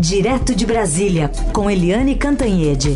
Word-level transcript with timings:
Direto 0.00 0.54
de 0.54 0.64
Brasília, 0.64 1.28
com 1.52 1.68
Eliane 1.68 2.14
Cantanhede. 2.14 2.90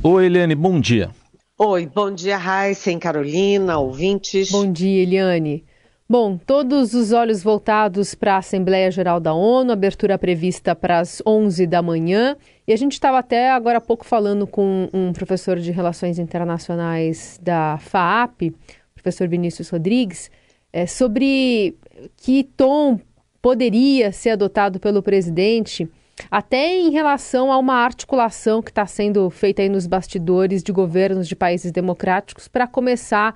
Oi, 0.00 0.26
Eliane, 0.26 0.54
bom 0.54 0.78
dia. 0.78 1.10
Oi, 1.58 1.90
bom 1.92 2.12
dia, 2.12 2.36
Raíssen, 2.36 3.00
Carolina, 3.00 3.78
ouvintes. 3.78 4.52
Bom 4.52 4.70
dia, 4.70 5.02
Eliane. 5.02 5.64
Bom, 6.08 6.36
todos 6.36 6.94
os 6.94 7.10
olhos 7.10 7.42
voltados 7.42 8.14
para 8.14 8.34
a 8.34 8.38
Assembleia 8.38 8.90
Geral 8.92 9.18
da 9.18 9.34
ONU, 9.34 9.72
abertura 9.72 10.16
prevista 10.16 10.72
para 10.72 11.00
as 11.00 11.20
11 11.26 11.66
da 11.66 11.82
manhã. 11.82 12.36
E 12.68 12.72
a 12.72 12.76
gente 12.76 12.92
estava 12.92 13.18
até 13.18 13.50
agora 13.50 13.78
há 13.78 13.80
pouco 13.80 14.04
falando 14.04 14.46
com 14.46 14.88
um 14.92 15.12
professor 15.12 15.58
de 15.58 15.72
Relações 15.72 16.18
Internacionais 16.18 17.40
da 17.42 17.78
FAAP, 17.78 18.52
professor 19.04 19.28
Vinícius 19.28 19.68
Rodrigues, 19.68 20.30
é, 20.72 20.86
sobre 20.86 21.76
que 22.16 22.42
tom 22.42 22.98
poderia 23.42 24.10
ser 24.10 24.30
adotado 24.30 24.80
pelo 24.80 25.02
presidente, 25.02 25.86
até 26.30 26.74
em 26.74 26.90
relação 26.90 27.52
a 27.52 27.58
uma 27.58 27.74
articulação 27.74 28.62
que 28.62 28.70
está 28.70 28.86
sendo 28.86 29.28
feita 29.28 29.60
aí 29.60 29.68
nos 29.68 29.86
bastidores 29.86 30.62
de 30.62 30.72
governos 30.72 31.28
de 31.28 31.36
países 31.36 31.70
democráticos 31.70 32.48
para 32.48 32.66
começar 32.66 33.34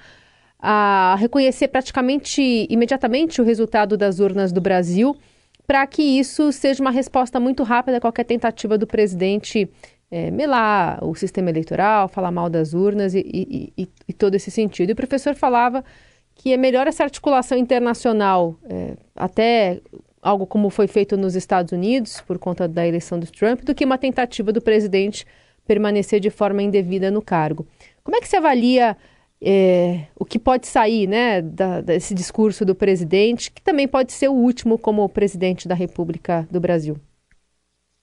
a 0.58 1.14
reconhecer 1.18 1.68
praticamente 1.68 2.66
imediatamente 2.70 3.40
o 3.40 3.44
resultado 3.44 3.96
das 3.96 4.18
urnas 4.18 4.50
do 4.50 4.60
Brasil, 4.60 5.14
para 5.66 5.86
que 5.86 6.02
isso 6.02 6.50
seja 6.50 6.82
uma 6.82 6.90
resposta 6.90 7.38
muito 7.38 7.62
rápida 7.62 7.98
a 7.98 8.00
qualquer 8.00 8.24
tentativa 8.24 8.78
do 8.78 8.86
presidente 8.86 9.68
é, 10.10 10.30
melar 10.30 11.04
o 11.04 11.14
sistema 11.14 11.50
eleitoral, 11.50 12.08
falar 12.08 12.30
mal 12.30 12.48
das 12.48 12.72
urnas 12.72 13.14
e, 13.14 13.20
e, 13.20 13.72
e, 13.76 13.88
e, 14.08 14.12
todo 14.12 14.34
esse 14.34 14.50
sentido. 14.50 14.90
E 14.90 14.92
o 14.92 14.96
professor 14.96 15.34
falava 15.34 15.84
que 16.34 16.52
é 16.52 16.56
melhor 16.56 16.86
essa 16.86 17.04
articulação 17.04 17.58
internacional, 17.58 18.56
é, 18.68 18.96
até 19.14 19.80
algo 20.22 20.46
como 20.46 20.70
foi 20.70 20.86
feito 20.86 21.16
nos 21.16 21.34
Estados 21.34 21.72
Unidos, 21.72 22.20
por 22.20 22.38
conta 22.38 22.66
da 22.66 22.86
eleição 22.86 23.18
do 23.18 23.30
Trump, 23.30 23.62
do 23.62 23.74
que 23.74 23.84
uma 23.84 23.98
tentativa 23.98 24.52
do 24.52 24.60
presidente 24.60 25.26
permanecer 25.66 26.20
de 26.20 26.30
forma 26.30 26.62
indevida 26.62 27.10
no 27.10 27.20
cargo. 27.20 27.66
Como 28.02 28.16
é 28.16 28.20
que 28.20 28.28
você 28.28 28.36
avalia 28.36 28.96
é, 29.40 30.06
o 30.16 30.24
que 30.24 30.38
pode 30.38 30.66
sair 30.66 31.06
né, 31.06 31.40
da, 31.42 31.80
desse 31.80 32.14
discurso 32.14 32.64
do 32.64 32.74
presidente, 32.74 33.50
que 33.50 33.62
também 33.62 33.86
pode 33.86 34.12
ser 34.12 34.28
o 34.28 34.32
último 34.32 34.78
como 34.78 35.08
presidente 35.08 35.68
da 35.68 35.74
República 35.74 36.46
do 36.50 36.60
Brasil. 36.60 36.96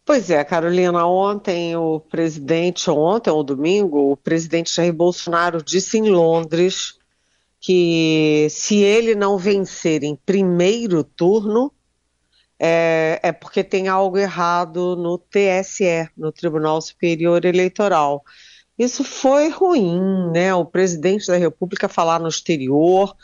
Pois 0.06 0.30
é, 0.30 0.44
Carolina, 0.44 1.08
ontem 1.08 1.76
o 1.76 2.00
presidente, 2.00 2.92
ontem 2.92 3.32
ou 3.32 3.44
domingo, 3.44 4.12
o 4.12 4.16
presidente 4.16 4.74
Jair 4.76 4.94
Bolsonaro 4.94 5.64
disse 5.64 5.98
em 5.98 6.12
Londres 6.12 7.00
que 7.60 8.46
se 8.52 8.76
ele 8.76 9.16
não 9.16 9.36
vencer 9.36 10.04
em 10.04 10.16
primeiro 10.16 11.04
turno, 11.04 11.74
é, 12.60 13.20
é 13.24 13.32
porque 13.32 13.64
tem 13.64 13.88
algo 13.88 14.20
errado 14.20 14.96
no 14.96 15.18
TSE, 15.18 16.08
no 16.16 16.32
Tribunal 16.32 16.80
Superior 16.82 17.44
Eleitoral. 17.44 18.24
Isso 18.78 19.04
foi 19.04 19.50
ruim, 19.50 20.30
né? 20.32 20.54
O 20.54 20.66
presidente 20.66 21.26
da 21.26 21.38
República 21.38 21.90
falar 21.90 22.20
no 22.20 22.28
exterior, 22.28 23.16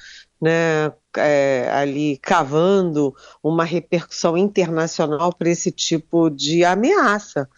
né? 0.41 0.91
É, 1.17 1.69
ali 1.73 2.17
cavando 2.17 3.13
uma 3.43 3.65
repercussão 3.65 4.37
internacional 4.37 5.33
para 5.33 5.49
esse 5.49 5.71
tipo 5.71 6.29
de 6.29 6.63
ameaça. 6.63 7.49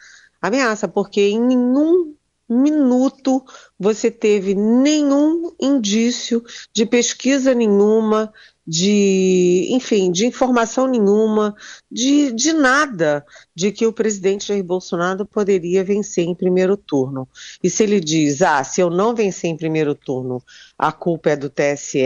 Ameaça, 0.42 0.88
porque 0.88 1.22
em 1.22 1.40
nenhum 1.40 2.16
minuto 2.50 3.44
você 3.80 4.12
teve 4.12 4.54
nenhum 4.54 5.52
indício 5.60 6.44
de 6.74 6.86
pesquisa 6.86 7.54
nenhuma, 7.54 8.32
de, 8.66 9.68
enfim, 9.72 10.12
de 10.12 10.26
informação 10.26 10.88
nenhuma, 10.88 11.56
de, 11.92 12.32
de 12.32 12.54
nada, 12.54 13.26
de 13.54 13.72
que 13.72 13.86
o 13.86 13.92
presidente 13.92 14.48
Jair 14.48 14.64
Bolsonaro 14.64 15.26
poderia 15.26 15.84
vencer 15.84 16.26
em 16.26 16.36
primeiro 16.36 16.78
turno. 16.78 17.28
E 17.62 17.70
se 17.70 17.84
ele 17.84 18.00
diz, 18.00 18.42
ah, 18.42 18.64
se 18.64 18.80
eu 18.80 18.90
não 18.90 19.14
vencer 19.14 19.50
em 19.50 19.58
primeiro 19.58 19.94
turno, 19.94 20.42
a 20.78 20.92
culpa 20.92 21.32
é 21.32 21.36
do 21.36 21.50
TSE, 21.50 22.00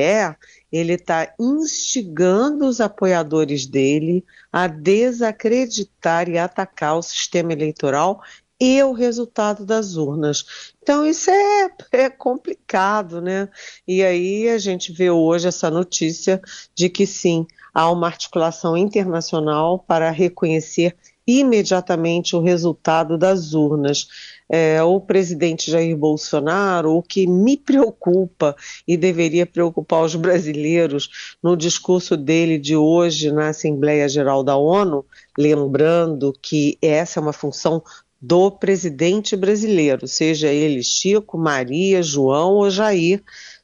ele 0.72 0.94
está 0.94 1.34
instigando 1.40 2.66
os 2.66 2.82
apoiadores 2.82 3.66
dele 3.66 4.26
a 4.52 4.68
desacreditar 4.68 6.30
e 6.30 6.38
atacar 6.38 6.98
o 6.98 7.02
sistema 7.02 7.54
eleitoral 7.54 8.22
e 8.60 8.82
o 8.84 8.92
resultado 8.92 9.66
das 9.66 9.96
urnas. 9.96 10.74
Então 10.82 11.06
isso 11.06 11.30
é, 11.30 11.70
é, 11.92 12.10
complicado, 12.10 13.22
né? 13.22 13.50
E 13.88 14.04
aí 14.04 14.50
a 14.50 14.58
gente 14.58 14.92
vê 14.92 15.10
hoje 15.10 15.48
essa 15.48 15.70
notícia 15.70 16.42
de 16.76 16.90
que 16.90 17.06
sim, 17.06 17.46
há 17.74 17.90
uma 17.92 18.08
articulação 18.08 18.76
internacional 18.76 19.80
para 19.80 20.10
reconhecer 20.10 20.96
imediatamente 21.28 22.36
o 22.36 22.42
resultado 22.42 23.18
das 23.18 23.54
urnas. 23.54 24.08
É, 24.50 24.82
o 24.82 25.00
presidente 25.02 25.70
Jair 25.70 25.96
Bolsonaro, 25.98 26.96
o 26.96 27.04
que 27.04 27.28
me 27.28 27.58
preocupa 27.58 28.56
e 28.88 28.96
deveria 28.96 29.46
preocupar 29.46 30.04
os 30.04 30.16
brasileiros 30.16 31.38
no 31.44 31.58
discurso 31.58 32.16
dele 32.16 32.58
de 32.58 32.76
hoje 32.76 33.32
na 33.32 33.50
Assembleia 33.50 34.08
Geral 34.08 34.44
da 34.44 34.56
ONU, 34.56 35.06
lembrando 35.38 36.34
que 36.42 36.78
essa 36.82 37.20
é 37.20 37.22
uma 37.22 37.34
função 37.34 37.84
do 38.22 38.50
presidente 38.50 39.36
brasileiro, 39.36 40.08
seja 40.08 40.48
ele 40.48 40.82
Chico, 40.82 41.38
Maria, 41.38 42.02
João 42.02 42.56
ou 42.56 42.70
Jair, 42.70 43.22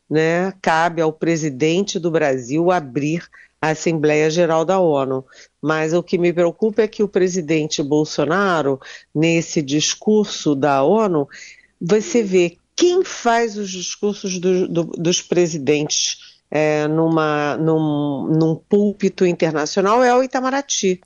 né, 0.09 0.53
cabe 0.61 1.01
ao 1.01 1.11
presidente 1.11 1.97
do 1.97 2.11
Brasil 2.11 2.69
abrir 2.72 3.27
a 3.59 3.69
Assembleia 3.69 4.29
Geral 4.29 4.63
da 4.63 4.79
ONU. 4.79 5.25
Mas 5.63 5.94
o 5.94 6.03
que 6.03 6.18
me 6.18 6.34
preocupa 6.34 6.81
é 6.81 6.88
que 6.90 7.01
o 7.01 7.07
presidente 7.07 7.81
Bolsonaro, 7.81 8.81
nesse 9.16 9.62
discurso 9.62 10.53
da 10.53 10.84
ONU, 10.84 11.25
você 11.79 12.22
vê 12.22 12.57
quem 12.75 13.01
faz 13.06 13.57
os 13.57 13.72
discursos 13.72 14.40
do, 14.40 14.68
do, 14.68 14.84
dos 14.84 15.22
presidentes 15.22 16.35
é, 16.52 16.85
numa, 16.90 17.56
num, 17.56 18.28
num 18.28 18.56
púlpito 18.56 19.25
internacional 19.25 20.03
é 20.03 20.13
o 20.13 20.22
Itamaraty. 20.22 21.00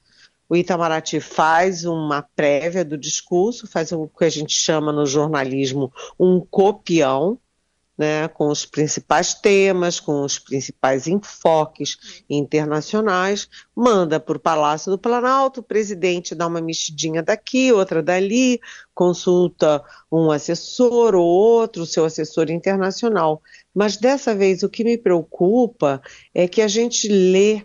O 0.50 0.56
Itamaraty 0.56 1.20
faz 1.20 1.86
uma 1.86 2.24
prévia 2.36 2.84
do 2.84 2.98
discurso, 2.98 3.68
faz 3.68 3.92
o 3.92 4.08
que 4.08 4.26
a 4.26 4.30
gente 4.30 4.54
chama 4.54 4.92
no 4.92 5.06
jornalismo 5.06 5.94
um 6.20 6.40
copião, 6.40 7.38
né, 7.98 8.28
com 8.28 8.50
os 8.50 8.66
principais 8.66 9.34
temas, 9.34 10.00
com 10.00 10.22
os 10.24 10.38
principais 10.38 11.08
enfoques 11.08 12.24
internacionais, 12.30 13.50
manda 13.76 14.20
para 14.20 14.38
o 14.38 14.40
Palácio 14.40 14.92
do 14.92 15.00
Planalto, 15.00 15.62
o 15.62 15.64
presidente 15.64 16.36
dá 16.36 16.46
uma 16.46 16.62
mexidinha 16.62 17.24
daqui, 17.24 17.72
outra 17.72 18.04
dali, 18.04 18.60
consulta 18.94 19.84
um 20.12 20.30
assessor 20.30 21.16
ou 21.16 21.26
outro, 21.26 21.86
seu 21.86 22.06
assessor 22.06 22.52
internacional. 22.52 23.42
Mas 23.74 23.98
dessa 23.98 24.36
vez 24.36 24.62
o 24.62 24.70
que 24.70 24.84
me 24.84 24.98
preocupa 24.98 26.02
é 26.34 26.48
que 26.48 26.62
a 26.62 26.68
gente 26.68 27.08
lê 27.08 27.64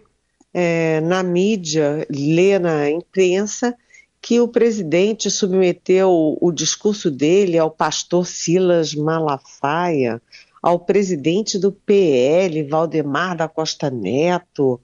é, 0.55 1.01
na 1.01 1.23
mídia, 1.23 2.07
lê 2.11 2.59
na 2.59 2.91
imprensa, 2.91 3.77
que 4.23 4.41
o 4.41 4.47
presidente 4.47 5.29
submeteu 5.29 6.39
o 6.41 6.53
discurso 6.53 7.11
dele 7.11 7.59
ao 7.59 7.69
pastor 7.69 8.25
Silas 8.25 8.95
Malafaia, 8.95 10.23
ao 10.63 10.79
presidente 10.79 11.59
do 11.59 11.73
PL, 11.73 12.63
Valdemar 12.63 13.37
da 13.37 13.49
Costa 13.49 13.91
Neto, 13.91 14.81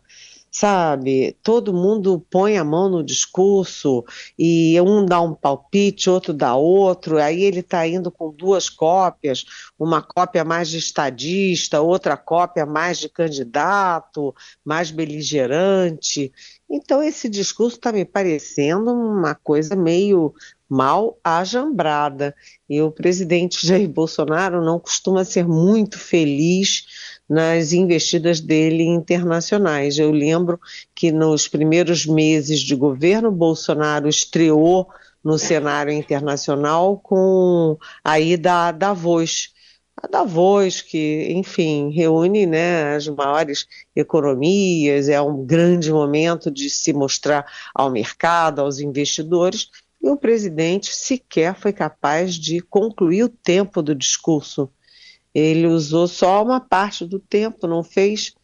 sabe? 0.59 1.37
Todo 1.41 1.73
mundo 1.73 2.25
põe 2.29 2.59
a 2.59 2.65
mão 2.65 2.89
no 2.89 3.05
discurso 3.05 4.05
e 4.37 4.81
um 4.81 5.07
dá 5.07 5.21
um 5.21 5.33
palpite, 5.33 6.11
outro 6.11 6.33
dá 6.35 6.57
outro, 6.57 7.19
aí 7.19 7.43
ele 7.43 7.61
está 7.61 7.87
indo 7.87 8.11
com 8.11 8.33
duas 8.33 8.69
cópias, 8.69 9.45
uma 9.79 10.03
cópia 10.03 10.45
mais 10.45 10.69
de 10.69 10.79
estadista, 10.79 11.81
outra 11.81 12.17
cópia 12.17 12.67
mais 12.67 12.99
de 12.99 13.09
candidato, 13.09 14.35
mais 14.65 14.91
beligerante. 14.91 16.32
Então 16.69 17.00
esse 17.03 17.29
discurso 17.29 17.77
está 17.77 17.93
me 17.93 18.05
parecendo 18.05 18.93
uma 18.93 19.37
coisa 19.37 19.77
meio 19.77 20.35
mal 20.69 21.19
ajambrada. 21.23 22.35
E 22.69 22.82
o 22.82 22.91
presidente 22.91 23.65
Jair 23.67 23.88
Bolsonaro 23.88 24.62
não 24.65 24.81
costuma 24.81 25.25
ser 25.25 25.47
muito 25.47 25.99
feliz 25.99 27.18
nas 27.29 27.73
investidas 27.73 28.41
dele 28.41 28.85
internacionais. 28.85 29.99
Eu 29.99 30.11
lembro 30.11 30.59
que 30.95 31.13
nos 31.13 31.47
primeiros 31.47 32.07
meses 32.07 32.61
de 32.61 32.75
governo, 32.75 33.31
Bolsonaro 33.31 34.09
estreou 34.09 34.89
no 35.23 35.39
cenário 35.39 35.93
internacional 35.93 36.99
com 36.99 37.77
a 38.03 38.19
ida 38.19 38.69
a 38.69 38.73
Davos. 38.73 39.53
A 40.01 40.07
Davos, 40.07 40.81
que, 40.81 41.33
enfim, 41.33 41.91
reúne 41.91 42.47
né, 42.47 42.95
as 42.95 43.09
maiores 43.09 43.67
economias, 43.95 45.09
é 45.09 45.21
um 45.21 45.45
grande 45.45 45.93
momento 45.93 46.51
de 46.51 46.71
se 46.71 46.93
mostrar 46.93 47.45
ao 47.75 47.91
mercado, 47.91 48.61
aos 48.61 48.79
investidores, 48.79 49.71
e 50.01 50.09
o 50.09 50.17
presidente 50.17 50.95
sequer 50.95 51.57
foi 51.57 51.73
capaz 51.73 52.35
de 52.35 52.61
concluir 52.61 53.25
o 53.25 53.29
tempo 53.29 53.83
do 53.83 53.95
discurso 53.95 54.71
Ele 55.35 55.67
usou 55.67 56.09
só 56.09 56.43
uma 56.43 56.61
parte 56.61 57.05
do 57.05 57.19
tempo, 57.19 57.67
não 57.67 57.83
fez 57.83 58.35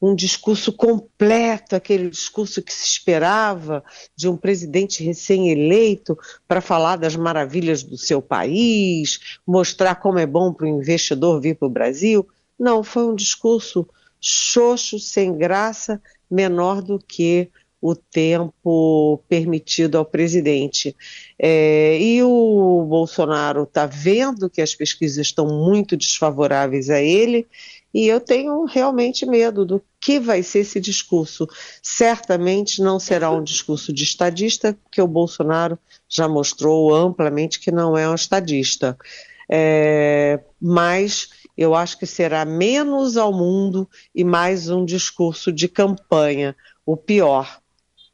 um 0.00 0.14
discurso 0.14 0.72
completo, 0.72 1.74
aquele 1.74 2.10
discurso 2.10 2.60
que 2.60 2.72
se 2.72 2.86
esperava 2.86 3.82
de 4.14 4.28
um 4.28 4.36
presidente 4.36 5.02
recém-eleito 5.02 6.18
para 6.46 6.60
falar 6.60 6.96
das 6.96 7.16
maravilhas 7.16 7.82
do 7.82 7.96
seu 7.96 8.20
país, 8.20 9.38
mostrar 9.46 9.94
como 9.94 10.18
é 10.18 10.26
bom 10.26 10.52
para 10.52 10.66
o 10.66 10.68
investidor 10.68 11.40
vir 11.40 11.56
para 11.56 11.68
o 11.68 11.70
Brasil. 11.70 12.28
Não, 12.58 12.84
foi 12.84 13.04
um 13.06 13.14
discurso 13.14 13.88
xoxo, 14.20 14.98
sem 14.98 15.36
graça, 15.36 16.00
menor 16.30 16.82
do 16.82 16.98
que 16.98 17.50
o 17.84 17.94
tempo 17.94 19.22
permitido 19.28 19.98
ao 19.98 20.06
presidente. 20.06 20.96
É, 21.38 21.98
e 22.00 22.22
o 22.22 22.86
Bolsonaro 22.88 23.64
está 23.64 23.84
vendo 23.84 24.48
que 24.48 24.62
as 24.62 24.74
pesquisas 24.74 25.26
estão 25.26 25.46
muito 25.46 25.94
desfavoráveis 25.94 26.88
a 26.88 27.02
ele, 27.02 27.46
e 27.92 28.06
eu 28.06 28.20
tenho 28.20 28.64
realmente 28.64 29.26
medo 29.26 29.66
do 29.66 29.82
que 30.00 30.18
vai 30.18 30.42
ser 30.42 30.60
esse 30.60 30.80
discurso. 30.80 31.46
Certamente 31.82 32.80
não 32.80 32.98
será 32.98 33.30
um 33.30 33.44
discurso 33.44 33.92
de 33.92 34.02
estadista, 34.02 34.74
porque 34.82 35.02
o 35.02 35.06
Bolsonaro 35.06 35.78
já 36.08 36.26
mostrou 36.26 36.94
amplamente 36.94 37.60
que 37.60 37.70
não 37.70 37.98
é 37.98 38.08
um 38.08 38.14
estadista. 38.14 38.96
É, 39.46 40.40
mas 40.58 41.28
eu 41.54 41.74
acho 41.74 41.98
que 41.98 42.06
será 42.06 42.46
menos 42.46 43.18
ao 43.18 43.30
mundo 43.30 43.86
e 44.14 44.24
mais 44.24 44.70
um 44.70 44.86
discurso 44.86 45.52
de 45.52 45.68
campanha, 45.68 46.56
o 46.86 46.96
pior 46.96 47.62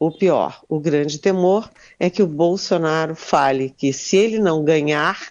o 0.00 0.10
pior. 0.10 0.62
O 0.66 0.80
grande 0.80 1.18
temor 1.18 1.70
é 1.98 2.08
que 2.08 2.22
o 2.22 2.26
Bolsonaro 2.26 3.14
fale 3.14 3.68
que 3.68 3.92
se 3.92 4.16
ele 4.16 4.38
não 4.38 4.64
ganhar, 4.64 5.30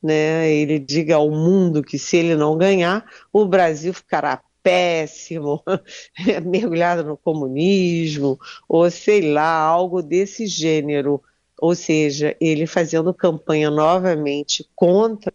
né, 0.00 0.48
ele 0.48 0.78
diga 0.78 1.16
ao 1.16 1.28
mundo 1.28 1.82
que 1.82 1.98
se 1.98 2.16
ele 2.16 2.36
não 2.36 2.56
ganhar, 2.56 3.04
o 3.32 3.44
Brasil 3.44 3.92
ficará 3.92 4.40
péssimo, 4.62 5.64
mergulhado 6.46 7.02
no 7.02 7.16
comunismo, 7.16 8.38
ou 8.68 8.88
sei 8.88 9.32
lá, 9.32 9.58
algo 9.58 10.00
desse 10.00 10.46
gênero. 10.46 11.20
Ou 11.60 11.74
seja, 11.74 12.36
ele 12.40 12.68
fazendo 12.68 13.12
campanha 13.12 13.68
novamente 13.68 14.64
contra 14.76 15.32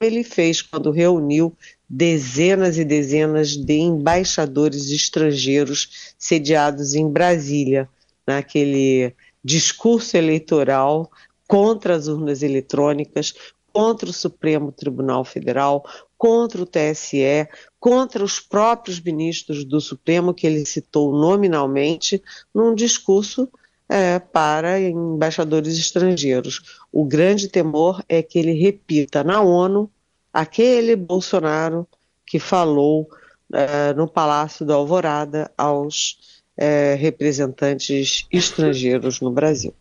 ele 0.00 0.22
fez 0.22 0.62
quando 0.62 0.90
reuniu 0.90 1.56
dezenas 1.88 2.78
e 2.78 2.84
dezenas 2.84 3.56
de 3.56 3.74
embaixadores 3.74 4.90
estrangeiros 4.90 6.14
sediados 6.16 6.94
em 6.94 7.08
Brasília, 7.08 7.88
naquele 8.26 9.14
discurso 9.42 10.16
eleitoral 10.16 11.10
contra 11.48 11.94
as 11.94 12.06
urnas 12.06 12.42
eletrônicas, 12.42 13.34
contra 13.72 14.08
o 14.08 14.12
Supremo 14.12 14.70
Tribunal 14.70 15.24
Federal, 15.24 15.84
contra 16.16 16.62
o 16.62 16.66
TSE, 16.66 17.48
contra 17.80 18.22
os 18.22 18.38
próprios 18.38 19.00
ministros 19.00 19.64
do 19.64 19.80
Supremo, 19.80 20.34
que 20.34 20.46
ele 20.46 20.64
citou 20.64 21.12
nominalmente, 21.12 22.22
num 22.54 22.74
discurso 22.74 23.48
é, 23.88 24.18
para 24.18 24.80
embaixadores 24.80 25.78
estrangeiros. 25.78 26.78
O 26.92 27.04
grande 27.04 27.48
temor 27.48 28.02
é 28.08 28.22
que 28.22 28.38
ele 28.38 28.52
repita 28.52 29.24
na 29.24 29.40
ONU 29.40 29.90
aquele 30.32 30.94
Bolsonaro 30.94 31.86
que 32.26 32.38
falou 32.38 33.08
uh, 33.50 33.96
no 33.96 34.06
Palácio 34.06 34.66
da 34.66 34.74
Alvorada 34.74 35.50
aos 35.56 36.18
uh, 36.58 36.96
representantes 36.98 38.26
estrangeiros 38.30 39.20
no 39.20 39.30
Brasil. 39.30 39.74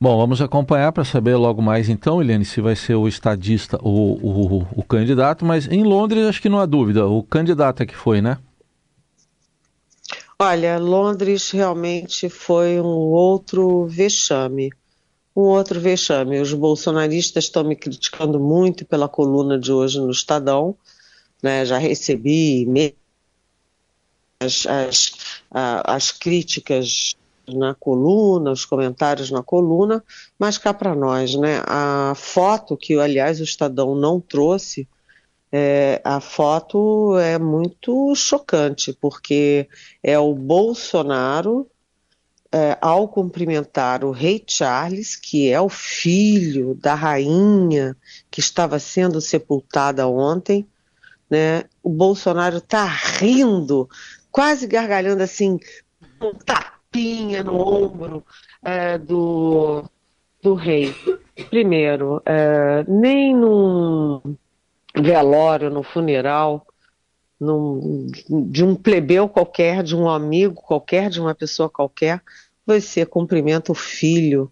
Bom, 0.00 0.16
vamos 0.16 0.40
acompanhar 0.40 0.90
para 0.90 1.04
saber 1.04 1.36
logo 1.36 1.62
mais 1.62 1.88
então, 1.88 2.20
Eliane, 2.20 2.44
se 2.44 2.60
vai 2.60 2.74
ser 2.74 2.96
o 2.96 3.06
estadista 3.06 3.78
ou 3.80 4.18
o, 4.20 4.66
o, 4.74 4.82
candidato, 4.82 5.44
mas 5.44 5.68
em 5.68 5.84
Londres 5.84 6.26
acho 6.26 6.42
que 6.42 6.48
não 6.48 6.58
há 6.58 6.66
dúvida, 6.66 7.06
o 7.06 7.22
candidato 7.22 7.84
é 7.84 7.86
que 7.86 7.94
foi, 7.94 8.20
né? 8.20 8.38
Olha, 10.42 10.78
Londres 10.78 11.50
realmente 11.50 12.28
foi 12.28 12.80
um 12.80 12.84
outro 12.84 13.86
vexame 13.86 14.72
um 15.34 15.42
outro 15.42 15.80
vexame. 15.80 16.40
Os 16.40 16.52
bolsonaristas 16.52 17.44
estão 17.44 17.64
me 17.64 17.74
criticando 17.74 18.38
muito 18.38 18.84
pela 18.84 19.08
coluna 19.08 19.58
de 19.58 19.72
hoje 19.72 19.98
no 19.98 20.10
Estadão. 20.10 20.76
Né? 21.42 21.64
Já 21.64 21.78
recebi 21.78 22.94
as, 24.40 24.66
as, 24.66 25.12
as 25.50 26.10
críticas 26.10 27.16
na 27.48 27.74
coluna, 27.74 28.52
os 28.52 28.64
comentários 28.64 29.30
na 29.30 29.42
coluna, 29.42 30.02
mas 30.38 30.58
cá 30.58 30.72
para 30.72 30.94
nós, 30.94 31.34
né? 31.34 31.60
A 31.66 32.12
foto 32.14 32.76
que, 32.76 32.96
aliás, 32.98 33.40
o 33.40 33.44
Estadão 33.44 33.96
não 33.96 34.20
trouxe, 34.20 34.86
é, 35.52 36.00
a 36.02 36.18
foto 36.18 37.18
é 37.18 37.38
muito 37.38 38.14
chocante, 38.14 38.96
porque 38.98 39.68
é 40.02 40.18
o 40.18 40.34
Bolsonaro 40.34 41.70
é, 42.50 42.78
ao 42.80 43.06
cumprimentar 43.06 44.02
o 44.02 44.10
rei 44.10 44.42
Charles, 44.46 45.14
que 45.14 45.50
é 45.50 45.60
o 45.60 45.68
filho 45.68 46.74
da 46.74 46.94
rainha 46.94 47.94
que 48.30 48.40
estava 48.40 48.78
sendo 48.78 49.20
sepultada 49.20 50.08
ontem, 50.08 50.66
né, 51.28 51.64
o 51.82 51.90
Bolsonaro 51.90 52.58
está 52.58 52.84
rindo, 52.84 53.88
quase 54.30 54.66
gargalhando 54.66 55.22
assim, 55.22 55.58
um 56.20 56.34
tapinha 56.34 57.42
no 57.42 57.56
ombro 57.56 58.24
é, 58.62 58.96
do, 58.96 59.84
do 60.42 60.54
rei. 60.54 60.94
Primeiro, 61.48 62.22
é, 62.26 62.84
nem 62.86 63.34
num 63.34 64.36
velório, 64.94 65.70
no 65.70 65.82
funeral, 65.82 66.66
num, 67.40 68.06
de 68.50 68.64
um 68.64 68.74
plebeu 68.74 69.28
qualquer, 69.28 69.82
de 69.82 69.96
um 69.96 70.08
amigo 70.08 70.54
qualquer, 70.54 71.10
de 71.10 71.20
uma 71.20 71.34
pessoa 71.34 71.68
qualquer, 71.68 72.22
você 72.66 73.04
cumprimenta 73.04 73.72
o 73.72 73.74
filho 73.74 74.50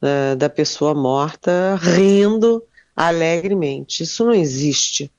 uh, 0.00 0.36
da 0.36 0.48
pessoa 0.48 0.94
morta 0.94 1.76
rindo 1.76 2.62
alegremente. 2.96 4.02
Isso 4.02 4.24
não 4.24 4.32
existe. 4.32 5.10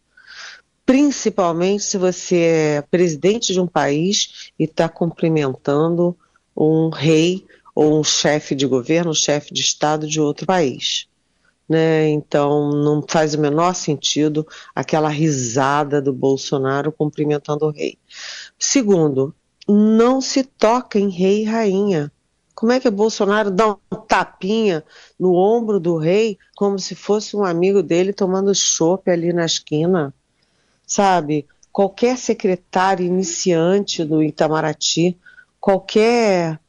Principalmente 0.85 1.83
se 1.83 1.97
você 1.97 2.37
é 2.37 2.81
presidente 2.81 3.53
de 3.53 3.59
um 3.59 3.67
país 3.67 4.51
e 4.57 4.63
está 4.63 4.89
cumprimentando 4.89 6.17
um 6.57 6.89
rei 6.89 7.45
ou 7.73 7.99
um 7.99 8.03
chefe 8.03 8.55
de 8.55 8.65
governo, 8.65 9.11
um 9.11 9.15
chefe 9.15 9.53
de 9.53 9.61
Estado 9.61 10.07
de 10.07 10.19
outro 10.19 10.45
país. 10.45 11.07
Né? 11.71 12.09
Então 12.09 12.69
não 12.69 13.01
faz 13.07 13.33
o 13.33 13.39
menor 13.39 13.73
sentido 13.73 14.45
aquela 14.75 15.07
risada 15.07 16.01
do 16.01 16.11
Bolsonaro 16.11 16.91
cumprimentando 16.91 17.65
o 17.65 17.71
rei. 17.71 17.97
Segundo, 18.59 19.33
não 19.65 20.19
se 20.19 20.43
toca 20.43 20.99
em 20.99 21.09
rei 21.09 21.43
e 21.43 21.45
rainha. 21.45 22.11
Como 22.53 22.73
é 22.73 22.79
que 22.81 22.89
o 22.89 22.91
Bolsonaro 22.91 23.49
dá 23.49 23.69
um 23.69 23.95
tapinha 24.05 24.83
no 25.17 25.33
ombro 25.33 25.79
do 25.79 25.95
rei 25.95 26.37
como 26.57 26.77
se 26.77 26.93
fosse 26.93 27.37
um 27.37 27.45
amigo 27.45 27.81
dele 27.81 28.11
tomando 28.11 28.53
chopp 28.53 29.09
ali 29.09 29.31
na 29.31 29.45
esquina? 29.45 30.13
Sabe? 30.85 31.47
Qualquer 31.71 32.17
secretário 32.17 33.05
iniciante 33.05 34.03
do 34.03 34.21
Itamaraty, 34.21 35.17
qualquer 35.57 36.59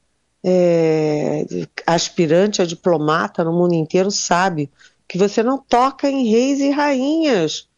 é, 0.45 1.45
aspirante 1.87 2.61
a 2.61 2.65
diplomata 2.65 3.45
no 3.45 3.53
mundo 3.53 3.75
inteiro 3.75 4.11
sabe 4.11 4.71
que 5.13 5.19
você 5.19 5.43
não 5.43 5.59
toca 5.59 6.09
em 6.09 6.27
reis 6.27 6.59
e 6.59 6.71
rainhas, 6.71 7.69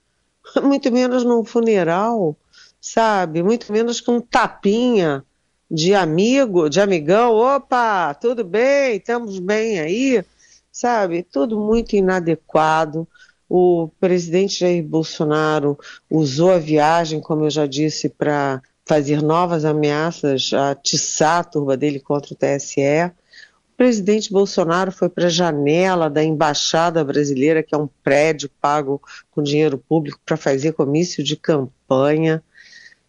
muito 0.62 0.92
menos 0.92 1.24
num 1.24 1.44
funeral, 1.44 2.36
sabe? 2.80 3.42
Muito 3.42 3.72
menos 3.72 4.00
com 4.00 4.18
um 4.18 4.20
tapinha 4.20 5.24
de 5.68 5.96
amigo, 5.96 6.70
de 6.70 6.80
amigão, 6.80 7.34
opa, 7.34 8.14
tudo 8.14 8.44
bem, 8.44 8.98
estamos 8.98 9.40
bem 9.40 9.80
aí, 9.80 10.24
sabe? 10.70 11.24
Tudo 11.24 11.58
muito 11.58 11.96
inadequado. 11.96 13.04
O 13.48 13.90
presidente 13.98 14.60
Jair 14.60 14.84
Bolsonaro 14.84 15.76
usou 16.08 16.52
a 16.52 16.58
viagem, 16.58 17.20
como 17.20 17.46
eu 17.46 17.50
já 17.50 17.66
disse, 17.66 18.08
para 18.08 18.62
fazer 18.86 19.20
novas 19.20 19.64
ameaças, 19.64 20.52
atiçar 20.52 21.40
a 21.40 21.44
turba 21.44 21.76
dele 21.76 21.98
contra 21.98 22.32
o 22.32 22.36
TSE. 22.36 23.10
Presidente 23.84 24.32
Bolsonaro 24.32 24.90
foi 24.90 25.10
para 25.10 25.26
a 25.26 25.28
janela 25.28 26.08
da 26.08 26.24
embaixada 26.24 27.04
brasileira, 27.04 27.62
que 27.62 27.74
é 27.74 27.78
um 27.78 27.86
prédio 28.02 28.50
pago 28.58 28.98
com 29.30 29.42
dinheiro 29.42 29.76
público 29.76 30.18
para 30.24 30.38
fazer 30.38 30.72
comício 30.72 31.22
de 31.22 31.36
campanha. 31.36 32.42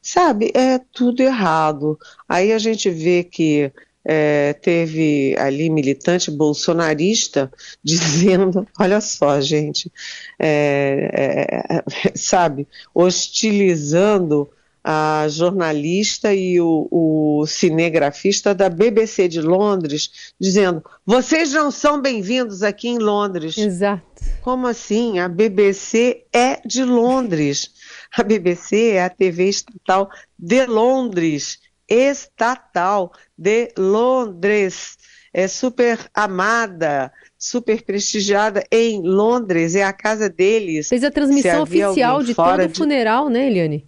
Sabe, 0.02 0.52
é 0.54 0.78
tudo 0.92 1.22
errado. 1.22 1.98
Aí 2.28 2.52
a 2.52 2.58
gente 2.58 2.90
vê 2.90 3.24
que 3.24 3.72
é, 4.04 4.52
teve 4.52 5.34
ali 5.40 5.70
militante 5.70 6.30
bolsonarista 6.30 7.50
dizendo, 7.82 8.68
olha 8.78 9.00
só, 9.00 9.40
gente, 9.40 9.90
é, 10.38 11.64
é, 11.70 12.12
sabe, 12.16 12.68
hostilizando 12.94 14.50
a 14.88 15.26
jornalista 15.28 16.32
e 16.32 16.62
o, 16.62 16.88
o, 16.92 17.48
cinegrafista 17.48 18.54
da 18.54 18.70
BBC 18.70 19.28
de 19.28 19.42
Londres, 19.42 20.34
dizendo: 20.40 20.84
vocês 21.04 21.52
não 21.52 21.72
são 21.72 22.00
bem-vindos 22.00 22.62
aqui 22.62 22.90
em 22.90 23.00
Londres. 23.00 23.58
Exato. 23.58 24.04
Como 24.44 24.68
assim? 24.68 25.18
A 25.18 25.28
BBC 25.28 26.26
é 26.32 26.62
de 26.64 26.84
Londres. 26.84 27.72
A 28.16 28.22
BBC 28.22 28.92
é 28.92 29.04
a 29.04 29.10
TV 29.10 29.50
estatal 29.50 30.08
de 30.38 30.68
Londres. 30.68 31.58
Estatal 31.90 33.12
de 33.36 33.74
Londres. 33.76 35.00
É 35.34 35.48
super 35.48 35.98
amada, 36.14 37.12
super 37.40 37.84
prestigiada 37.84 38.64
em 38.72 39.02
Londres. 39.02 39.74
É 39.74 39.84
a 39.84 39.92
casa 39.92 40.30
deles. 40.30 40.90
Fez 40.90 41.04
a 41.04 41.10
transmissão 41.10 41.64
oficial 41.64 42.22
de 42.22 42.36
todo 42.36 42.66
o 42.66 42.70
funeral, 42.70 43.30
né, 43.30 43.48
Eliane? 43.48 43.88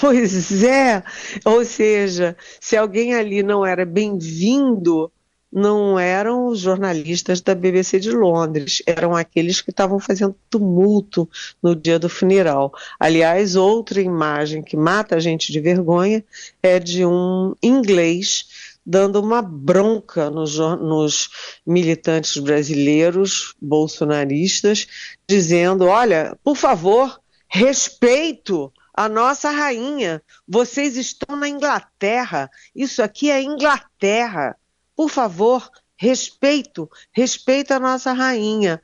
Pois 0.00 0.62
é, 0.62 1.02
ou 1.44 1.64
seja, 1.64 2.36
se 2.60 2.76
alguém 2.76 3.14
ali 3.14 3.42
não 3.42 3.64
era 3.64 3.86
bem-vindo, 3.86 5.10
não 5.50 5.98
eram 5.98 6.46
os 6.46 6.60
jornalistas 6.60 7.40
da 7.40 7.54
BBC 7.54 7.98
de 7.98 8.10
Londres, 8.10 8.82
eram 8.86 9.16
aqueles 9.16 9.62
que 9.62 9.70
estavam 9.70 9.98
fazendo 9.98 10.36
tumulto 10.50 11.28
no 11.62 11.74
dia 11.74 11.98
do 11.98 12.08
funeral. 12.08 12.72
Aliás, 13.00 13.56
outra 13.56 14.00
imagem 14.02 14.62
que 14.62 14.76
mata 14.76 15.16
a 15.16 15.20
gente 15.20 15.50
de 15.50 15.60
vergonha 15.60 16.22
é 16.62 16.78
de 16.78 17.06
um 17.06 17.54
inglês 17.62 18.76
dando 18.84 19.20
uma 19.20 19.40
bronca 19.42 20.30
nos, 20.30 20.58
nos 20.58 21.30
militantes 21.66 22.36
brasileiros 22.38 23.54
bolsonaristas, 23.60 24.86
dizendo: 25.28 25.86
olha, 25.86 26.36
por 26.44 26.56
favor, 26.56 27.20
respeito 27.48 28.70
a 28.98 29.08
nossa 29.08 29.50
rainha. 29.50 30.20
Vocês 30.46 30.96
estão 30.96 31.36
na 31.36 31.48
Inglaterra. 31.48 32.50
Isso 32.74 33.00
aqui 33.00 33.30
é 33.30 33.40
Inglaterra. 33.40 34.56
Por 34.96 35.08
favor, 35.08 35.70
respeito, 35.96 36.90
respeito 37.12 37.72
a 37.72 37.78
nossa 37.78 38.12
rainha. 38.12 38.82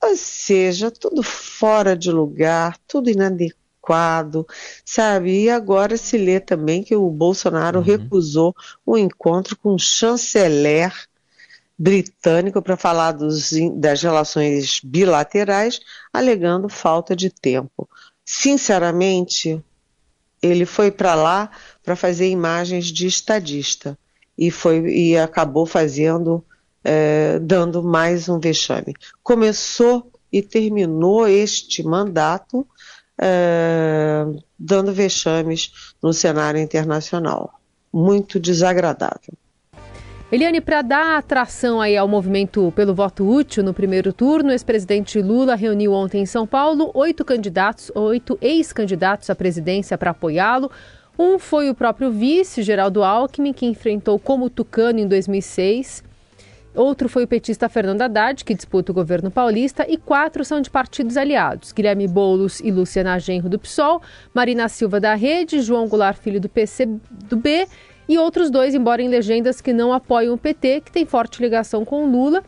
Ou 0.00 0.14
seja, 0.14 0.88
tudo 0.88 1.20
fora 1.20 1.96
de 1.96 2.12
lugar, 2.12 2.78
tudo 2.86 3.10
inadequado, 3.10 4.46
sabe? 4.84 5.42
E 5.42 5.50
agora 5.50 5.96
se 5.96 6.16
lê 6.16 6.38
também 6.38 6.84
que 6.84 6.94
o 6.94 7.10
Bolsonaro 7.10 7.80
uhum. 7.80 7.84
recusou 7.84 8.54
o 8.86 8.96
encontro 8.96 9.56
com 9.56 9.74
o 9.74 9.80
chanceler 9.80 10.92
britânico 11.76 12.62
para 12.62 12.76
falar 12.76 13.10
dos, 13.10 13.50
das 13.74 14.00
relações 14.00 14.80
bilaterais, 14.80 15.80
alegando 16.12 16.68
falta 16.68 17.16
de 17.16 17.30
tempo 17.30 17.88
sinceramente, 18.26 19.62
ele 20.42 20.66
foi 20.66 20.90
para 20.90 21.14
lá 21.14 21.50
para 21.82 21.94
fazer 21.94 22.28
imagens 22.28 22.86
de 22.86 23.06
estadista 23.06 23.96
e 24.36 24.50
foi 24.50 24.80
e 24.88 25.16
acabou 25.16 25.64
fazendo, 25.64 26.44
é, 26.84 27.38
dando 27.38 27.82
mais 27.82 28.28
um 28.28 28.40
vexame. 28.40 28.94
Começou 29.22 30.10
e 30.32 30.42
terminou 30.42 31.26
este 31.28 31.84
mandato 31.84 32.66
é, 33.18 34.26
dando 34.58 34.92
vexames 34.92 35.94
no 36.02 36.12
cenário 36.12 36.60
internacional. 36.60 37.60
Muito 37.92 38.38
desagradável. 38.40 39.34
Eliane, 40.30 40.60
para 40.60 40.82
dar 40.82 41.18
atração 41.18 41.80
aí 41.80 41.96
ao 41.96 42.08
movimento 42.08 42.72
pelo 42.74 42.92
voto 42.92 43.24
útil 43.24 43.62
no 43.62 43.72
primeiro 43.72 44.12
turno, 44.12 44.48
o 44.48 44.52
ex-presidente 44.52 45.22
Lula 45.22 45.54
reuniu 45.54 45.92
ontem 45.92 46.22
em 46.22 46.26
São 46.26 46.44
Paulo 46.44 46.90
oito 46.94 47.24
candidatos, 47.24 47.92
oito 47.94 48.36
ex-candidatos 48.40 49.30
à 49.30 49.36
presidência 49.36 49.96
para 49.96 50.10
apoiá-lo. 50.10 50.68
Um 51.16 51.38
foi 51.38 51.70
o 51.70 51.76
próprio 51.76 52.10
vice, 52.10 52.64
Geraldo 52.64 53.04
Alckmin, 53.04 53.52
que 53.52 53.66
enfrentou 53.66 54.18
como 54.18 54.50
tucano 54.50 54.98
em 54.98 55.06
2006. 55.06 56.02
Outro 56.74 57.08
foi 57.08 57.22
o 57.22 57.28
petista 57.28 57.68
Fernando 57.68 58.02
Haddad, 58.02 58.44
que 58.44 58.52
disputa 58.52 58.90
o 58.90 58.94
governo 58.94 59.30
paulista, 59.30 59.86
e 59.88 59.96
quatro 59.96 60.44
são 60.44 60.60
de 60.60 60.68
partidos 60.68 61.16
aliados: 61.16 61.70
Guilherme 61.70 62.08
Boulos 62.08 62.58
e 62.58 62.72
Luciana 62.72 63.16
Genro 63.20 63.48
do 63.48 63.60
PSOL, 63.60 64.02
Marina 64.34 64.68
Silva 64.68 64.98
da 64.98 65.14
Rede, 65.14 65.60
João 65.60 65.86
Goulart 65.86 66.18
Filho 66.18 66.40
do 66.40 66.48
PCdoB 66.48 67.68
e 68.08 68.18
outros 68.18 68.50
dois, 68.50 68.74
embora 68.74 69.02
em 69.02 69.08
legendas 69.08 69.60
que 69.60 69.72
não 69.72 69.92
apoiam 69.92 70.34
o 70.34 70.38
PT, 70.38 70.82
que 70.82 70.92
tem 70.92 71.04
forte 71.04 71.42
ligação 71.42 71.84
com 71.84 72.04
o 72.04 72.10
Lula, 72.10 72.42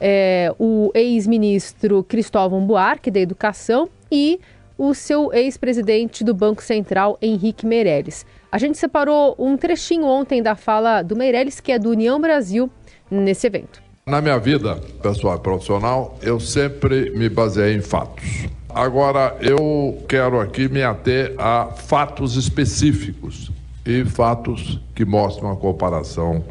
é, 0.00 0.52
o 0.58 0.90
ex-ministro 0.94 2.02
Cristóvão 2.04 2.64
Buarque, 2.66 3.10
da 3.10 3.20
Educação, 3.20 3.88
e 4.10 4.40
o 4.76 4.94
seu 4.94 5.32
ex-presidente 5.32 6.22
do 6.22 6.32
Banco 6.32 6.62
Central, 6.62 7.18
Henrique 7.20 7.66
Meirelles. 7.66 8.24
A 8.50 8.58
gente 8.58 8.78
separou 8.78 9.34
um 9.38 9.56
trechinho 9.56 10.06
ontem 10.06 10.42
da 10.42 10.54
fala 10.54 11.02
do 11.02 11.16
Meirelles, 11.16 11.60
que 11.60 11.72
é 11.72 11.78
do 11.78 11.90
União 11.90 12.20
Brasil, 12.20 12.70
nesse 13.10 13.46
evento. 13.46 13.82
Na 14.06 14.22
minha 14.22 14.38
vida 14.38 14.76
pessoal 15.02 15.36
e 15.36 15.40
profissional, 15.40 16.16
eu 16.22 16.40
sempre 16.40 17.10
me 17.10 17.28
baseei 17.28 17.76
em 17.76 17.82
fatos. 17.82 18.46
Agora, 18.70 19.36
eu 19.40 20.02
quero 20.08 20.40
aqui 20.40 20.68
me 20.68 20.82
ater 20.82 21.34
a 21.36 21.66
fatos 21.66 22.36
específicos 22.36 23.50
e 23.88 24.04
fatos 24.04 24.78
que 24.94 25.04
mostram 25.04 25.50
a 25.50 25.56
comparação. 25.56 26.44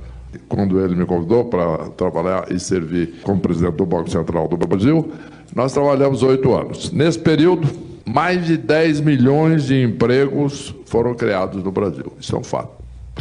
Quando 0.50 0.84
ele 0.84 0.96
me 0.96 1.06
convidou 1.06 1.46
para 1.46 1.89
trabalhar 1.91 2.51
e 2.51 2.60
servir 2.60 3.22
como 3.22 3.39
presidente 3.39 3.75
do 3.75 3.86
Banco 3.86 4.10
Central 4.10 4.48
do 4.48 4.58
Brasil, 4.58 5.12
nós 5.56 5.72
trabalhamos 5.72 6.24
oito 6.24 6.53
anos. 6.53 6.91
Nesse 6.91 7.20
período, 7.20 7.67
mais 8.06 8.46
de 8.46 8.58
10 8.58 9.01
milhões 9.01 9.65
de 9.65 9.84
empregos 9.84 10.74
foram 10.86 11.13
criados 11.13 11.63
no 11.63 11.72
Brasil. 11.72 12.12
Isso 12.20 12.36
é 12.36 12.39
um 12.39 12.44
fato. 12.44 12.72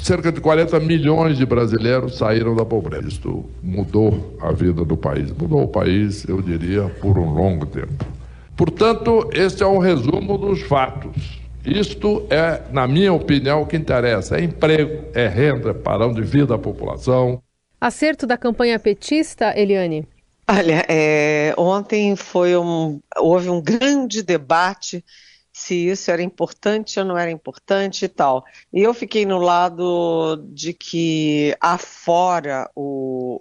Cerca 0.01 0.33
de 0.33 0.41
40 0.41 0.81
milhões 0.81 1.37
de 1.37 1.45
brasileiros 1.45 2.17
saíram 2.17 2.55
da 2.55 2.65
pobreza. 2.65 3.09
Isso 3.09 3.45
mudou 3.63 4.37
a 4.41 4.51
vida 4.53 4.85
do 4.85 4.97
país. 4.97 5.31
Mudou 5.31 5.65
o 5.65 5.69
país, 5.69 6.27
eu 6.29 6.41
diria, 6.41 6.85
por 7.01 7.19
um 7.19 7.33
longo 7.33 7.67
tempo. 7.67 8.05
Portanto, 8.57 9.29
este 9.33 9.63
é 9.63 9.67
um 9.67 9.79
resumo 9.79 10.39
dos 10.39 10.63
fatos. 10.63 11.36
Isto 11.67 12.25
é, 12.31 12.63
na 12.71 12.87
minha 12.87 13.13
opinião, 13.13 13.63
o 13.63 13.67
que 13.67 13.77
interessa: 13.77 14.37
é 14.37 14.45
emprego, 14.45 15.05
é 15.13 15.27
renda, 15.27 15.71
é 15.71 15.75
parão 15.75 16.13
de 16.13 16.23
vida 16.23 16.47
da 16.47 16.59
população. 16.59 17.43
Acerto 17.81 18.27
da 18.27 18.39
campanha 18.39 18.79
petista, 18.79 19.53
Eliane? 19.59 20.07
Olha, 20.49 20.87
é, 20.89 21.53
ontem 21.59 22.15
foi 22.15 22.57
um, 22.57 23.01
houve 23.19 23.51
um 23.51 23.61
grande 23.61 24.23
debate 24.23 25.05
se 25.53 25.89
isso 25.89 26.11
era 26.11 26.23
importante 26.23 27.01
ou 27.01 27.05
não 27.05 27.17
era 27.17 27.31
importante 27.31 28.05
e 28.05 28.09
tal. 28.09 28.45
E 28.71 28.83
eu 28.83 28.93
fiquei 28.93 29.25
no 29.25 29.39
lado 29.39 30.37
de 30.53 30.75
que 30.75 31.57
afora 31.59 32.71
o, 32.77 33.41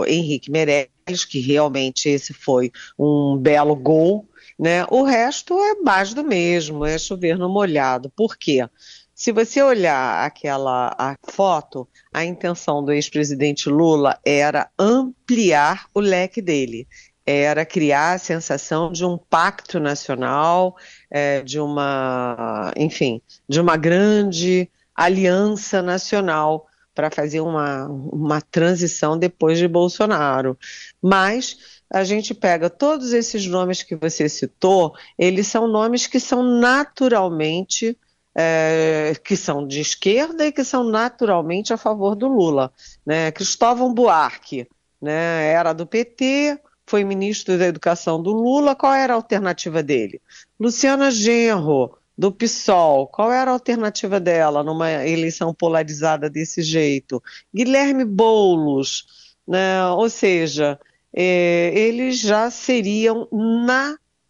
o 0.00 0.04
Henrique 0.06 0.50
Meirelles, 0.50 1.24
que 1.28 1.40
realmente 1.40 2.10
esse 2.10 2.34
foi 2.34 2.70
um 2.98 3.38
belo 3.38 3.74
gol, 3.74 4.28
né? 4.58 4.84
O 4.90 5.02
resto 5.02 5.58
é 5.58 5.74
mais 5.82 6.14
do 6.14 6.24
mesmo, 6.24 6.84
é 6.84 6.98
chover 6.98 7.38
no 7.38 7.48
molhado. 7.48 8.10
Por 8.10 8.36
quê? 8.36 8.68
Se 9.14 9.30
você 9.30 9.62
olhar 9.62 10.24
aquela 10.24 10.94
a 10.98 11.16
foto, 11.30 11.88
a 12.12 12.24
intenção 12.24 12.84
do 12.84 12.92
ex-presidente 12.92 13.68
Lula 13.68 14.18
era 14.24 14.68
ampliar 14.78 15.86
o 15.94 16.00
leque 16.00 16.42
dele, 16.42 16.88
era 17.24 17.64
criar 17.64 18.14
a 18.14 18.18
sensação 18.18 18.90
de 18.90 19.04
um 19.04 19.16
pacto 19.16 19.78
nacional, 19.78 20.76
é, 21.10 21.42
de 21.42 21.60
uma, 21.60 22.72
enfim, 22.76 23.22
de 23.48 23.60
uma 23.60 23.76
grande 23.76 24.68
aliança 24.94 25.80
nacional 25.80 26.66
para 26.94 27.10
fazer 27.10 27.40
uma, 27.40 27.86
uma 27.86 28.40
transição 28.40 29.18
depois 29.18 29.58
de 29.58 29.66
Bolsonaro. 29.66 30.56
Mas 31.02 31.82
a 31.90 32.04
gente 32.04 32.34
pega 32.34 32.70
todos 32.70 33.12
esses 33.12 33.46
nomes 33.46 33.82
que 33.82 33.96
você 33.96 34.28
citou, 34.28 34.94
eles 35.18 35.46
são 35.46 35.66
nomes 35.66 36.06
que 36.06 36.20
são 36.20 36.42
naturalmente 36.42 37.96
é, 38.36 39.14
que 39.22 39.36
são 39.36 39.66
de 39.66 39.80
esquerda 39.80 40.46
e 40.46 40.52
que 40.52 40.64
são 40.64 40.82
naturalmente 40.82 41.72
a 41.72 41.76
favor 41.76 42.16
do 42.16 42.26
Lula. 42.26 42.72
Né? 43.06 43.30
Cristóvão 43.30 43.94
Buarque 43.94 44.66
né, 45.00 45.48
era 45.52 45.72
do 45.72 45.86
PT, 45.86 46.58
foi 46.86 47.04
ministro 47.04 47.56
da 47.56 47.66
Educação 47.66 48.20
do 48.20 48.32
Lula, 48.32 48.74
qual 48.74 48.92
era 48.92 49.12
a 49.12 49.16
alternativa 49.16 49.82
dele? 49.82 50.20
Luciana 50.58 51.10
Genro, 51.10 51.96
do 52.16 52.30
PSOL, 52.30 53.08
qual 53.08 53.32
era 53.32 53.50
a 53.50 53.54
alternativa 53.54 54.20
dela 54.20 54.62
numa 54.62 54.90
eleição 55.06 55.52
polarizada 55.52 56.30
desse 56.30 56.62
jeito? 56.62 57.22
Guilherme 57.52 58.04
Boulos, 58.04 59.34
né? 59.46 59.84
ou 59.88 60.08
seja, 60.08 60.78
é, 61.12 61.72
eles 61.74 62.20
já 62.20 62.50
seriam 62.50 63.28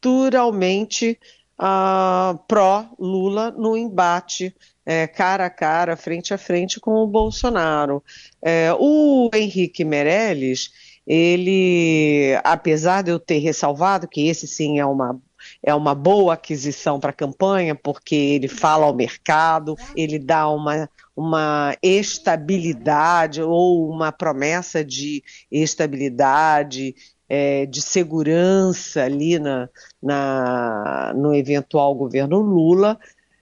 naturalmente 0.02 1.18
uh, 1.58 2.38
pró-Lula 2.46 3.50
no 3.52 3.76
embate 3.76 4.54
é, 4.86 5.06
cara 5.06 5.46
a 5.46 5.50
cara, 5.50 5.96
frente 5.96 6.34
a 6.34 6.38
frente 6.38 6.78
com 6.78 6.92
o 6.96 7.06
Bolsonaro. 7.06 8.02
É, 8.42 8.70
o 8.78 9.30
Henrique 9.34 9.84
Meirelles, 9.84 10.70
ele, 11.06 12.38
apesar 12.44 13.02
de 13.02 13.10
eu 13.10 13.18
ter 13.18 13.38
ressalvado 13.38 14.08
que 14.08 14.28
esse 14.28 14.46
sim 14.46 14.78
é 14.78 14.86
uma 14.86 15.18
é 15.64 15.74
uma 15.74 15.94
boa 15.94 16.34
aquisição 16.34 17.00
para 17.00 17.10
a 17.10 17.14
campanha, 17.14 17.74
porque 17.74 18.14
ele 18.14 18.48
fala 18.48 18.84
ao 18.84 18.94
mercado, 18.94 19.76
ele 19.96 20.18
dá 20.18 20.48
uma, 20.48 20.88
uma 21.16 21.74
estabilidade 21.82 23.40
ou 23.42 23.90
uma 23.90 24.12
promessa 24.12 24.84
de 24.84 25.24
estabilidade, 25.50 26.94
é, 27.28 27.64
de 27.64 27.80
segurança 27.80 29.02
ali 29.02 29.38
na, 29.38 29.68
na, 30.02 31.12
no 31.16 31.34
eventual 31.34 31.94
governo 31.94 32.40
Lula, 32.40 32.98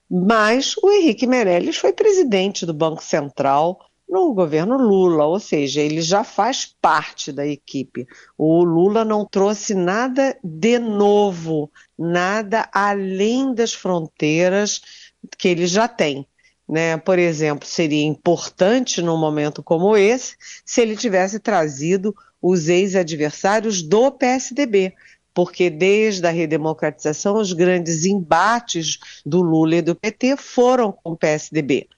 mas 0.08 0.76
o 0.76 0.90
Henrique 0.90 1.26
Meirelles 1.26 1.76
foi 1.76 1.92
presidente 1.92 2.64
do 2.64 2.72
Banco 2.72 3.02
Central 3.02 3.78
no 4.12 4.34
governo 4.34 4.76
Lula, 4.76 5.24
ou 5.24 5.40
seja, 5.40 5.80
ele 5.80 6.02
já 6.02 6.22
faz 6.22 6.66
parte 6.82 7.32
da 7.32 7.46
equipe. 7.46 8.06
O 8.36 8.62
Lula 8.62 9.06
não 9.06 9.24
trouxe 9.24 9.74
nada 9.74 10.36
de 10.44 10.78
novo, 10.78 11.72
nada 11.98 12.68
além 12.74 13.54
das 13.54 13.72
fronteiras 13.72 14.82
que 15.38 15.48
ele 15.48 15.66
já 15.66 15.88
tem. 15.88 16.26
Né? 16.68 16.98
Por 16.98 17.18
exemplo, 17.18 17.66
seria 17.66 18.04
importante 18.04 19.00
num 19.00 19.16
momento 19.16 19.62
como 19.62 19.96
esse 19.96 20.36
se 20.62 20.82
ele 20.82 20.94
tivesse 20.94 21.40
trazido 21.40 22.14
os 22.40 22.68
ex-adversários 22.68 23.80
do 23.80 24.12
PSDB, 24.12 24.92
porque 25.32 25.70
desde 25.70 26.26
a 26.26 26.30
redemocratização 26.30 27.38
os 27.38 27.54
grandes 27.54 28.04
embates 28.04 28.98
do 29.24 29.40
Lula 29.40 29.76
e 29.76 29.82
do 29.82 29.94
PT 29.94 30.36
foram 30.36 30.92
com 30.92 31.12
o 31.12 31.16
PSDB. 31.16 31.88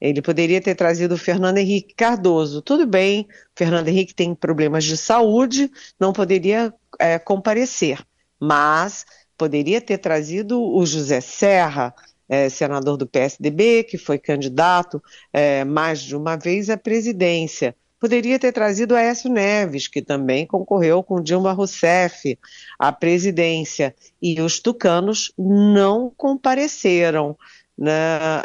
Ele 0.00 0.20
poderia 0.20 0.60
ter 0.60 0.74
trazido 0.74 1.14
o 1.14 1.18
Fernando 1.18 1.58
Henrique 1.58 1.94
Cardoso. 1.94 2.60
Tudo 2.60 2.86
bem, 2.86 3.26
Fernando 3.54 3.88
Henrique 3.88 4.14
tem 4.14 4.34
problemas 4.34 4.84
de 4.84 4.96
saúde, 4.96 5.70
não 5.98 6.12
poderia 6.12 6.72
é, 6.98 7.18
comparecer, 7.18 8.04
mas 8.38 9.06
poderia 9.36 9.80
ter 9.80 9.98
trazido 9.98 10.60
o 10.60 10.84
José 10.84 11.20
Serra, 11.20 11.94
é, 12.28 12.48
senador 12.48 12.96
do 12.96 13.06
PSDB, 13.06 13.84
que 13.84 13.98
foi 13.98 14.18
candidato 14.18 15.02
é, 15.32 15.64
mais 15.64 16.00
de 16.00 16.16
uma 16.16 16.36
vez 16.36 16.70
à 16.70 16.76
presidência. 16.76 17.74
Poderia 18.00 18.38
ter 18.38 18.52
trazido 18.52 18.94
Aécio 18.94 19.30
Neves, 19.30 19.88
que 19.88 20.02
também 20.02 20.46
concorreu 20.46 21.02
com 21.02 21.22
Dilma 21.22 21.52
Rousseff 21.52 22.38
à 22.78 22.92
presidência. 22.92 23.94
E 24.20 24.40
os 24.42 24.58
tucanos 24.60 25.32
não 25.38 26.12
compareceram 26.14 27.34
né, 27.76 27.92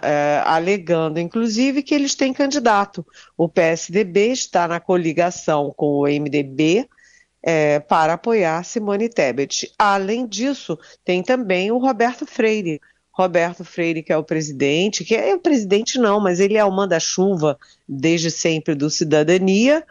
é, 0.01 0.41
alegando, 0.45 1.19
inclusive, 1.19 1.83
que 1.83 1.93
eles 1.93 2.15
têm 2.15 2.33
candidato. 2.33 3.05
O 3.37 3.47
PSDB 3.47 4.31
está 4.31 4.67
na 4.67 4.79
coligação 4.79 5.73
com 5.75 5.99
o 5.99 6.07
MDB 6.07 6.89
é, 7.41 7.79
para 7.79 8.13
apoiar 8.13 8.63
Simone 8.63 9.09
Tebet. 9.09 9.71
Além 9.77 10.27
disso, 10.27 10.77
tem 11.05 11.23
também 11.23 11.71
o 11.71 11.77
Roberto 11.77 12.25
Freire. 12.25 12.81
Roberto 13.11 13.65
Freire, 13.65 14.01
que 14.01 14.13
é 14.13 14.17
o 14.17 14.23
presidente, 14.23 15.03
que 15.03 15.15
é 15.15 15.35
o 15.35 15.39
presidente 15.39 15.99
não, 15.99 16.19
mas 16.19 16.39
ele 16.39 16.57
é 16.57 16.63
o 16.63 16.71
manda-chuva 16.71 17.57
desde 17.87 18.31
sempre 18.31 18.73
do 18.73 18.89
Cidadania, 18.89 19.85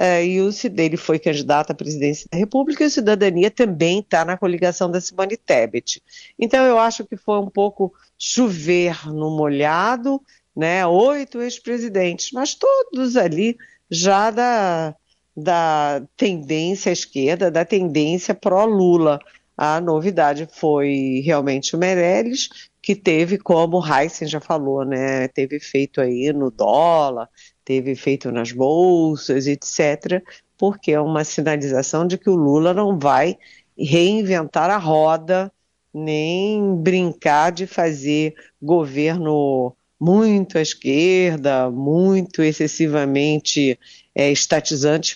é, 0.00 0.24
e 0.24 0.40
o, 0.40 0.48
ele 0.76 0.96
foi 0.96 1.18
candidato 1.18 1.72
à 1.72 1.74
presidência 1.74 2.28
da 2.30 2.38
República 2.38 2.84
e 2.84 2.86
o 2.86 2.90
Cidadania 2.90 3.50
também 3.50 3.98
está 3.98 4.24
na 4.24 4.36
coligação 4.36 4.88
da 4.88 5.00
Simone 5.00 5.36
Tebet. 5.36 6.00
Então 6.38 6.64
eu 6.64 6.78
acho 6.78 7.04
que 7.04 7.16
foi 7.16 7.40
um 7.40 7.50
pouco 7.50 7.92
chover 8.16 9.08
no 9.08 9.28
molhado, 9.36 10.22
né? 10.54 10.86
Oito 10.86 11.40
ex-presidentes, 11.42 12.30
mas 12.32 12.54
todos 12.54 13.16
ali 13.16 13.56
já 13.90 14.30
da, 14.30 14.94
da 15.36 16.00
tendência 16.16 16.90
à 16.90 16.92
esquerda, 16.92 17.50
da 17.50 17.64
tendência 17.64 18.36
pró-Lula. 18.36 19.18
A 19.56 19.80
novidade 19.80 20.48
foi 20.52 21.20
realmente 21.24 21.74
o 21.74 21.78
Meirelles, 21.78 22.48
que 22.80 22.94
teve, 22.94 23.36
como 23.36 23.80
o 23.80 23.84
Heisen 23.84 24.28
já 24.28 24.38
falou, 24.38 24.84
né? 24.84 25.26
Teve 25.26 25.56
efeito 25.56 26.00
aí 26.00 26.32
no 26.32 26.52
dólar, 26.52 27.28
teve 27.68 27.90
efeito 27.90 28.32
nas 28.32 28.50
bolsas, 28.50 29.46
etc., 29.46 30.22
porque 30.56 30.90
é 30.90 30.98
uma 30.98 31.22
sinalização 31.22 32.06
de 32.06 32.16
que 32.16 32.30
o 32.30 32.34
Lula 32.34 32.72
não 32.72 32.98
vai 32.98 33.36
reinventar 33.76 34.70
a 34.70 34.78
roda 34.78 35.52
nem 35.92 36.74
brincar 36.76 37.52
de 37.52 37.66
fazer 37.66 38.34
governo 38.60 39.76
muito 40.00 40.56
à 40.56 40.62
esquerda, 40.62 41.70
muito 41.70 42.42
excessivamente 42.42 43.78
é, 44.14 44.32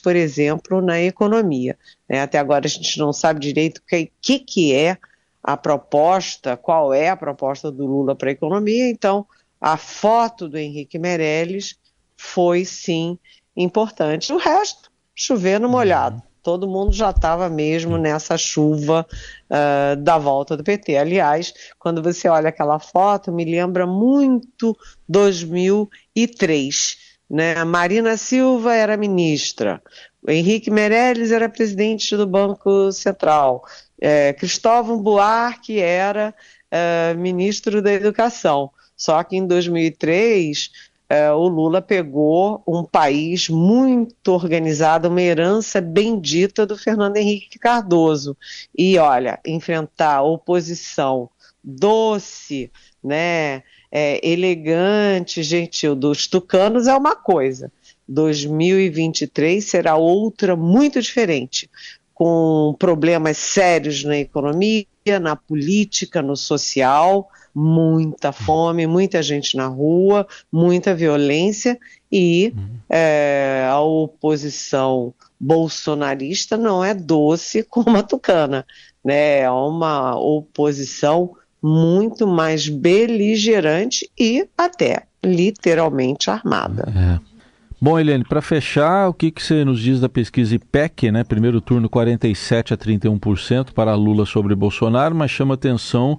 por 0.02 0.14
exemplo, 0.14 0.82
na 0.82 1.00
economia. 1.00 1.78
Né? 2.06 2.20
Até 2.20 2.38
agora 2.38 2.66
a 2.66 2.68
gente 2.68 2.98
não 2.98 3.14
sabe 3.14 3.40
direito 3.40 3.78
o 3.78 3.86
que, 3.86 4.12
que, 4.20 4.38
que 4.38 4.74
é 4.74 4.98
a 5.42 5.56
proposta, 5.56 6.54
qual 6.54 6.92
é 6.92 7.08
a 7.08 7.16
proposta 7.16 7.72
do 7.72 7.86
Lula 7.86 8.14
para 8.14 8.28
a 8.28 8.32
economia, 8.32 8.90
então 8.90 9.26
a 9.58 9.78
foto 9.78 10.50
do 10.50 10.58
Henrique 10.58 10.98
Meirelles 10.98 11.80
foi 12.22 12.64
sim 12.64 13.18
importante. 13.56 14.32
O 14.32 14.38
resto, 14.38 14.90
chover 15.14 15.60
no 15.60 15.68
molhado 15.68 16.22
todo 16.42 16.68
mundo 16.68 16.92
já 16.92 17.10
estava 17.10 17.48
mesmo 17.48 17.96
nessa 17.96 18.36
chuva 18.36 19.06
uh, 19.48 19.96
da 19.96 20.18
volta 20.18 20.56
do 20.56 20.64
PT. 20.64 20.96
Aliás, 20.96 21.54
quando 21.78 22.02
você 22.02 22.28
olha 22.28 22.48
aquela 22.48 22.80
foto, 22.80 23.30
me 23.30 23.44
lembra 23.44 23.86
muito 23.86 24.76
2003. 25.08 26.96
Né? 27.30 27.54
A 27.54 27.64
Marina 27.64 28.16
Silva 28.16 28.74
era 28.74 28.96
ministra, 28.96 29.80
o 30.20 30.30
Henrique 30.30 30.70
Meirelles 30.70 31.30
era 31.30 31.48
presidente 31.48 32.16
do 32.16 32.26
Banco 32.26 32.90
Central, 32.92 33.62
é, 34.00 34.32
Cristóvão 34.32 35.00
Buarque 35.00 35.78
era 35.78 36.34
uh, 36.72 37.18
ministro 37.18 37.80
da 37.80 37.92
Educação. 37.92 38.70
Só 38.96 39.22
que 39.24 39.36
em 39.36 39.46
2003 39.46 40.70
é, 41.08 41.30
o 41.30 41.46
Lula 41.46 41.82
pegou 41.82 42.62
um 42.66 42.84
país 42.84 43.48
muito 43.48 44.32
organizado, 44.32 45.08
uma 45.08 45.20
herança 45.20 45.80
bendita 45.80 46.64
do 46.64 46.76
Fernando 46.76 47.16
Henrique 47.16 47.58
Cardoso. 47.58 48.36
E 48.76 48.96
olha, 48.98 49.38
enfrentar 49.46 50.22
oposição 50.22 51.28
doce, 51.62 52.70
né, 53.02 53.62
é, 53.90 54.26
elegante, 54.26 55.42
gentil 55.42 55.94
dos 55.94 56.26
tucanos 56.26 56.86
é 56.86 56.94
uma 56.94 57.14
coisa. 57.14 57.70
2023 58.08 59.64
será 59.64 59.96
outra 59.96 60.56
muito 60.56 61.00
diferente, 61.00 61.70
com 62.14 62.74
problemas 62.78 63.36
sérios 63.36 64.02
na 64.04 64.18
economia, 64.18 64.86
na 65.20 65.36
política, 65.36 66.22
no 66.22 66.36
social 66.36 67.28
muita 67.54 68.32
fome, 68.32 68.86
muita 68.86 69.22
gente 69.22 69.56
na 69.56 69.66
rua, 69.66 70.26
muita 70.50 70.94
violência 70.94 71.78
e 72.10 72.52
uhum. 72.56 72.68
é, 72.88 73.66
a 73.70 73.80
oposição 73.80 75.12
bolsonarista 75.38 76.56
não 76.56 76.84
é 76.84 76.94
doce 76.94 77.62
como 77.68 77.96
a 77.96 78.02
tucana, 78.02 78.66
né? 79.04 79.40
É 79.40 79.50
uma 79.50 80.18
oposição 80.18 81.36
muito 81.62 82.26
mais 82.26 82.68
beligerante 82.68 84.10
e 84.18 84.48
até 84.56 85.04
literalmente 85.24 86.30
armada. 86.30 86.92
É. 86.96 87.31
Bom, 87.82 87.98
Helene, 87.98 88.22
para 88.22 88.40
fechar, 88.40 89.08
o 89.08 89.12
que, 89.12 89.32
que 89.32 89.42
você 89.42 89.64
nos 89.64 89.80
diz 89.80 89.98
da 89.98 90.08
pesquisa 90.08 90.54
IPEC, 90.54 91.10
né? 91.10 91.24
Primeiro 91.24 91.60
turno 91.60 91.88
47 91.88 92.72
a 92.72 92.76
31% 92.76 93.72
para 93.72 93.92
Lula 93.96 94.24
sobre 94.24 94.54
Bolsonaro, 94.54 95.16
mas 95.16 95.32
chama 95.32 95.54
atenção 95.54 96.16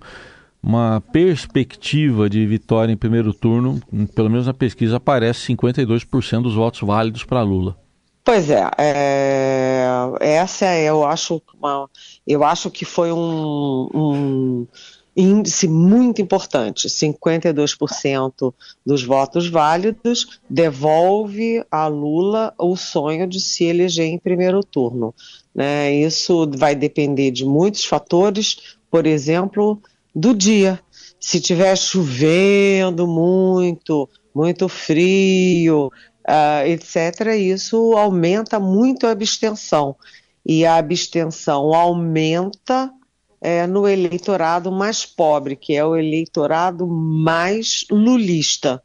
uma 0.62 1.02
perspectiva 1.13 2.30
de 2.30 2.45
vitória 2.45 2.91
em 2.91 2.97
primeiro 2.97 3.34
turno, 3.34 3.80
pelo 4.13 4.30
menos 4.30 4.45
na 4.45 4.54
pesquisa 4.54 4.97
aparece 4.97 5.54
52% 5.54 6.41
dos 6.41 6.54
votos 6.54 6.82
válidos 6.82 7.23
para 7.23 7.41
Lula. 7.41 7.78
Pois 8.26 8.49
é, 8.49 8.69
é, 8.78 9.88
essa 10.19 10.65
eu 10.78 11.06
acho 11.06 11.41
uma, 11.58 11.89
eu 12.28 12.43
acho 12.43 12.69
que 12.69 12.84
foi 12.84 13.13
um, 13.13 13.89
um 13.93 14.67
índice 15.15 15.67
muito 15.67 16.21
importante. 16.21 16.88
52% 16.88 18.54
dos 18.86 19.04
votos 19.04 19.47
válidos 19.47 20.39
devolve 20.49 21.63
a 21.69 21.88
Lula 21.88 22.54
o 22.58 22.76
sonho 22.76 23.28
de 23.28 23.39
se 23.39 23.63
eleger 23.65 24.08
em 24.08 24.17
primeiro 24.17 24.63
turno. 24.63 25.13
Né? 25.54 25.93
Isso 25.93 26.49
vai 26.56 26.76
depender 26.76 27.32
de 27.32 27.45
muitos 27.45 27.86
fatores, 27.86 28.78
por 28.89 29.06
exemplo, 29.06 29.82
do 30.13 30.34
dia. 30.34 30.80
Se 31.19 31.39
tiver 31.39 31.76
chovendo 31.78 33.08
muito, 33.08 34.10
muito 34.34 34.67
frio, 34.67 35.91
uh, 36.28 36.67
etc., 36.67 37.36
isso 37.38 37.93
aumenta 37.93 38.60
muito 38.60 39.08
a 39.08 39.12
abstenção. 39.12 39.95
E 40.45 40.65
a 40.65 40.76
abstenção 40.76 41.73
aumenta 41.73 42.91
é, 43.43 43.67
no 43.67 43.86
eleitorado 43.86 44.71
mais 44.71 45.06
pobre, 45.06 45.58
que 45.58 45.75
é 45.75 45.84
o 45.84 45.97
eleitorado 45.97 46.88
mais 46.88 47.86
lulista. 47.91 48.82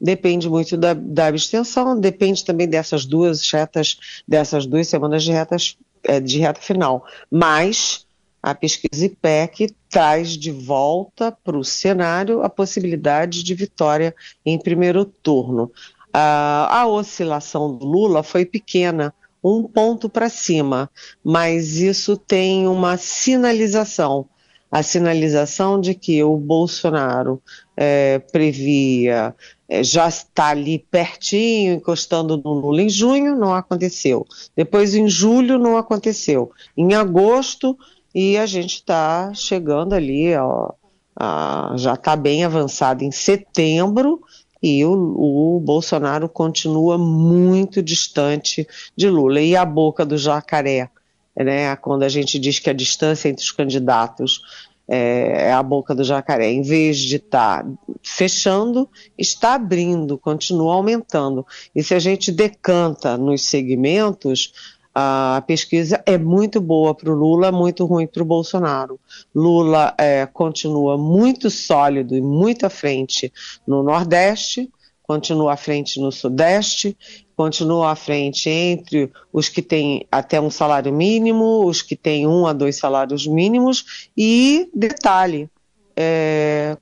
Depende 0.00 0.48
muito 0.48 0.78
da, 0.78 0.94
da 0.94 1.26
abstenção, 1.26 2.00
depende 2.00 2.42
também 2.42 2.66
dessas 2.66 3.04
duas 3.04 3.50
retas, 3.50 3.98
dessas 4.26 4.64
duas 4.64 4.88
semanas 4.88 5.22
de 5.22 5.30
retas 5.30 5.76
é, 6.02 6.18
de 6.20 6.38
reta 6.38 6.58
final. 6.58 7.04
Mas 7.30 8.06
a 8.42 8.54
pesquisa 8.54 9.04
IPEC 9.04 9.74
traz 9.90 10.30
de 10.30 10.50
volta 10.52 11.30
para 11.30 11.58
o 11.58 11.64
cenário 11.64 12.42
a 12.42 12.48
possibilidade 12.48 13.42
de 13.42 13.54
vitória 13.54 14.14
em 14.46 14.58
primeiro 14.58 15.04
turno. 15.04 15.70
a 16.14 16.86
oscilação 16.86 17.76
do 17.76 17.84
Lula 17.84 18.22
foi 18.22 18.46
pequena, 18.46 19.12
um 19.56 19.64
ponto 19.64 20.08
para 20.08 20.28
cima, 20.28 20.90
mas 21.24 21.76
isso 21.76 22.16
tem 22.16 22.66
uma 22.66 22.96
sinalização 22.96 24.26
a 24.70 24.82
sinalização 24.82 25.80
de 25.80 25.94
que 25.94 26.22
o 26.22 26.36
Bolsonaro 26.36 27.42
é, 27.76 28.18
previa 28.18 29.34
é, 29.68 29.82
já 29.82 30.08
está 30.08 30.48
ali 30.48 30.78
pertinho, 30.78 31.74
encostando 31.74 32.36
no 32.36 32.52
Lula 32.52 32.82
em 32.82 32.88
junho, 32.88 33.34
não 33.34 33.54
aconteceu. 33.54 34.26
Depois 34.54 34.94
em 34.94 35.08
julho 35.08 35.58
não 35.58 35.76
aconteceu. 35.76 36.52
Em 36.76 36.94
agosto 36.94 37.78
e 38.14 38.36
a 38.36 38.46
gente 38.46 38.74
está 38.74 39.32
chegando 39.32 39.94
ali, 39.94 40.36
ó, 40.36 40.72
a, 41.16 41.72
já 41.76 41.94
está 41.94 42.14
bem 42.14 42.44
avançado 42.44 43.02
em 43.02 43.10
setembro 43.10 44.20
e 44.62 44.84
o, 44.84 44.92
o, 44.92 45.60
Bolsonaro 45.60 46.28
continua 46.28 46.98
muito 46.98 47.82
distante 47.82 48.66
de 48.96 49.08
Lula. 49.08 49.40
E 49.40 49.54
a 49.54 49.64
boca 49.64 50.04
do 50.04 50.18
jacaré, 50.18 50.90
né, 51.36 51.76
quando 51.76 52.02
a 52.02 52.08
gente 52.08 52.38
diz 52.38 52.58
que 52.58 52.68
a 52.68 52.72
distância 52.72 53.28
entre 53.28 53.44
os 53.44 53.52
candidatos 53.52 54.42
é, 54.88 55.48
é 55.48 55.52
a 55.52 55.62
boca 55.62 55.94
do 55.94 56.02
jacaré, 56.02 56.50
em 56.50 56.62
vez 56.62 56.98
de 56.98 57.16
estar 57.16 57.62
tá 57.62 57.70
fechando, 58.02 58.88
está 59.16 59.54
abrindo, 59.54 60.16
continua 60.16 60.74
aumentando. 60.74 61.46
E 61.74 61.82
se 61.82 61.94
a 61.94 61.98
gente 61.98 62.32
decanta 62.32 63.16
nos 63.18 63.44
segmentos, 63.44 64.77
a 65.00 65.40
pesquisa 65.46 66.02
é 66.04 66.18
muito 66.18 66.60
boa 66.60 66.92
para 66.92 67.08
o 67.08 67.14
Lula, 67.14 67.52
muito 67.52 67.86
ruim 67.86 68.04
para 68.04 68.20
o 68.20 68.26
Bolsonaro. 68.26 68.98
Lula 69.32 69.94
é, 69.96 70.26
continua 70.26 70.98
muito 70.98 71.48
sólido 71.50 72.16
e 72.16 72.20
muito 72.20 72.66
à 72.66 72.68
frente 72.68 73.32
no 73.64 73.80
Nordeste, 73.80 74.68
continua 75.04 75.52
à 75.52 75.56
frente 75.56 76.00
no 76.00 76.10
Sudeste, 76.10 76.98
continua 77.36 77.92
à 77.92 77.94
frente 77.94 78.50
entre 78.50 79.12
os 79.32 79.48
que 79.48 79.62
têm 79.62 80.04
até 80.10 80.40
um 80.40 80.50
salário 80.50 80.92
mínimo, 80.92 81.64
os 81.64 81.80
que 81.80 81.94
têm 81.94 82.26
um 82.26 82.44
a 82.44 82.52
dois 82.52 82.74
salários 82.74 83.24
mínimos 83.24 84.08
e, 84.16 84.68
detalhe, 84.74 85.48
é, 85.96 86.76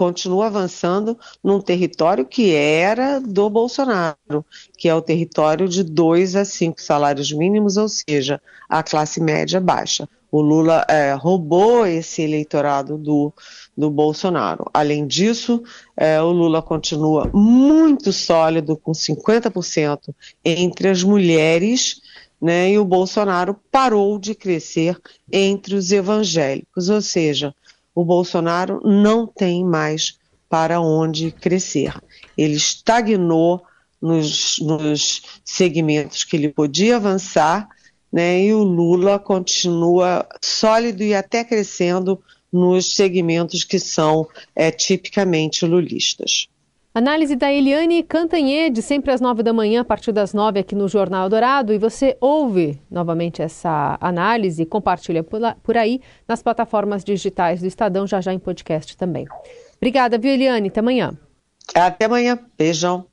continua 0.00 0.46
avançando 0.46 1.18
num 1.44 1.60
território 1.60 2.24
que 2.24 2.54
era 2.54 3.20
do 3.20 3.50
Bolsonaro, 3.50 4.42
que 4.78 4.88
é 4.88 4.94
o 4.94 5.02
território 5.02 5.68
de 5.68 5.84
dois 5.84 6.34
a 6.34 6.42
cinco 6.42 6.80
salários 6.80 7.30
mínimos, 7.30 7.76
ou 7.76 7.86
seja, 7.86 8.40
a 8.66 8.82
classe 8.82 9.20
média 9.20 9.60
baixa. 9.60 10.08
O 10.32 10.40
Lula 10.40 10.86
é, 10.88 11.12
roubou 11.12 11.86
esse 11.86 12.22
eleitorado 12.22 12.96
do, 12.96 13.30
do 13.76 13.90
Bolsonaro. 13.90 14.64
Além 14.72 15.06
disso, 15.06 15.62
é, 15.94 16.18
o 16.22 16.32
Lula 16.32 16.62
continua 16.62 17.28
muito 17.34 18.10
sólido, 18.10 18.78
com 18.78 18.92
50% 18.92 20.14
entre 20.42 20.88
as 20.88 21.02
mulheres, 21.02 22.00
né, 22.40 22.70
e 22.70 22.78
o 22.78 22.86
Bolsonaro 22.86 23.54
parou 23.70 24.18
de 24.18 24.34
crescer 24.34 24.98
entre 25.30 25.74
os 25.74 25.92
evangélicos, 25.92 26.88
ou 26.88 27.02
seja, 27.02 27.54
o 28.00 28.04
Bolsonaro 28.04 28.80
não 28.82 29.26
tem 29.26 29.62
mais 29.62 30.18
para 30.48 30.80
onde 30.80 31.30
crescer. 31.30 31.94
Ele 32.36 32.54
estagnou 32.54 33.62
nos, 34.00 34.58
nos 34.58 35.22
segmentos 35.44 36.24
que 36.24 36.34
ele 36.34 36.48
podia 36.48 36.96
avançar, 36.96 37.68
né, 38.10 38.42
e 38.42 38.54
o 38.54 38.62
Lula 38.62 39.18
continua 39.18 40.26
sólido 40.42 41.02
e 41.02 41.14
até 41.14 41.44
crescendo 41.44 42.18
nos 42.50 42.96
segmentos 42.96 43.62
que 43.64 43.78
são 43.78 44.26
é, 44.56 44.70
tipicamente 44.70 45.64
lulistas. 45.66 46.48
Análise 46.92 47.36
da 47.36 47.52
Eliane 47.52 48.02
Cantanhede, 48.02 48.82
sempre 48.82 49.12
às 49.12 49.20
nove 49.20 49.44
da 49.44 49.52
manhã, 49.52 49.82
a 49.82 49.84
partir 49.84 50.10
das 50.10 50.34
nove 50.34 50.58
aqui 50.58 50.74
no 50.74 50.88
Jornal 50.88 51.28
Dourado. 51.28 51.72
E 51.72 51.78
você 51.78 52.16
ouve 52.20 52.80
novamente 52.90 53.40
essa 53.40 53.96
análise, 54.00 54.66
compartilha 54.66 55.22
por 55.22 55.76
aí 55.76 56.00
nas 56.26 56.42
plataformas 56.42 57.04
digitais 57.04 57.60
do 57.60 57.66
Estadão, 57.68 58.08
já 58.08 58.20
já 58.20 58.34
em 58.34 58.40
podcast 58.40 58.96
também. 58.96 59.24
Obrigada, 59.76 60.18
viu, 60.18 60.32
Eliane? 60.32 60.66
Até 60.68 60.80
amanhã. 60.80 61.16
Até 61.72 62.06
amanhã. 62.06 62.36
Beijão. 62.58 63.06